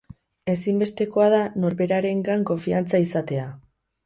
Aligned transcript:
Ezinbestekoa 0.53 1.27
da 1.33 1.41
norberarengan 1.65 2.47
konfiantza 2.53 3.03
izatea. 3.05 3.47